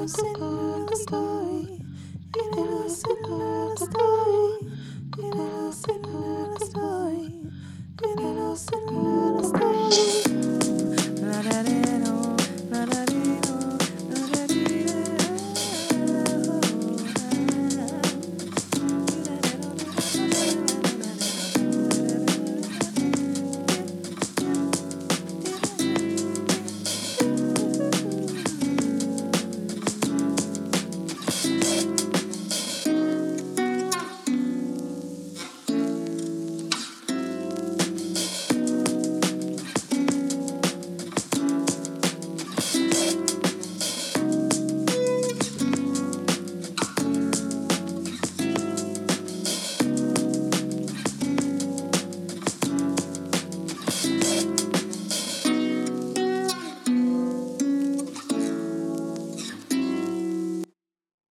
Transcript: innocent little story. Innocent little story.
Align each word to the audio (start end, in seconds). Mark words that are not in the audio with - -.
innocent 0.00 0.40
little 0.40 0.96
story. 0.96 1.78
Innocent 2.56 3.22
little 3.28 3.76
story. 3.76 4.89